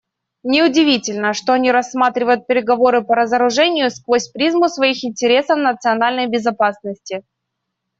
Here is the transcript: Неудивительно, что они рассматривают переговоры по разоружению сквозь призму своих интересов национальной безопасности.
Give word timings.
Неудивительно, 0.41 1.31
что 1.35 1.53
они 1.53 1.71
рассматривают 1.71 2.47
переговоры 2.47 3.03
по 3.03 3.13
разоружению 3.13 3.91
сквозь 3.91 4.29
призму 4.29 4.67
своих 4.67 5.03
интересов 5.03 5.59
национальной 5.59 6.25
безопасности. 6.25 7.21